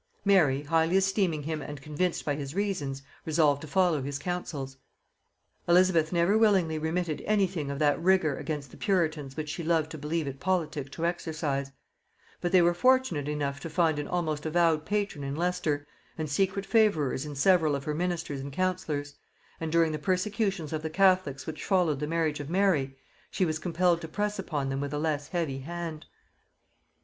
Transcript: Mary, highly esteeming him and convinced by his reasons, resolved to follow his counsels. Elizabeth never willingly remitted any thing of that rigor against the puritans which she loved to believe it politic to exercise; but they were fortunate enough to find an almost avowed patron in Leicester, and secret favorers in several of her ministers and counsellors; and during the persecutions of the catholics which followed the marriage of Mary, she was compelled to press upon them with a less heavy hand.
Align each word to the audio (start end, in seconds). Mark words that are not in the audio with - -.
Mary, 0.25 0.63
highly 0.63 0.97
esteeming 0.97 1.43
him 1.43 1.61
and 1.61 1.79
convinced 1.79 2.25
by 2.25 2.33
his 2.33 2.55
reasons, 2.55 3.03
resolved 3.23 3.61
to 3.61 3.67
follow 3.67 4.01
his 4.01 4.17
counsels. 4.17 4.77
Elizabeth 5.67 6.11
never 6.11 6.35
willingly 6.39 6.79
remitted 6.79 7.21
any 7.27 7.45
thing 7.45 7.69
of 7.69 7.77
that 7.77 8.01
rigor 8.01 8.35
against 8.35 8.71
the 8.71 8.77
puritans 8.77 9.37
which 9.37 9.47
she 9.47 9.61
loved 9.63 9.91
to 9.91 9.99
believe 9.99 10.25
it 10.27 10.39
politic 10.39 10.91
to 10.91 11.05
exercise; 11.05 11.71
but 12.41 12.51
they 12.51 12.63
were 12.63 12.73
fortunate 12.73 13.27
enough 13.29 13.59
to 13.59 13.69
find 13.69 13.99
an 13.99 14.07
almost 14.07 14.43
avowed 14.43 14.87
patron 14.87 15.23
in 15.23 15.35
Leicester, 15.35 15.85
and 16.17 16.31
secret 16.31 16.65
favorers 16.65 17.23
in 17.23 17.35
several 17.35 17.75
of 17.75 17.83
her 17.83 17.93
ministers 17.93 18.39
and 18.41 18.51
counsellors; 18.51 19.13
and 19.59 19.71
during 19.71 19.91
the 19.91 19.99
persecutions 19.99 20.73
of 20.73 20.81
the 20.81 20.89
catholics 20.89 21.45
which 21.45 21.63
followed 21.63 21.99
the 21.99 22.07
marriage 22.07 22.39
of 22.39 22.49
Mary, 22.49 22.97
she 23.29 23.45
was 23.45 23.59
compelled 23.59 24.01
to 24.01 24.07
press 24.07 24.39
upon 24.39 24.69
them 24.69 24.81
with 24.81 24.95
a 24.95 24.97
less 24.97 25.27
heavy 25.27 25.59
hand. 25.59 26.07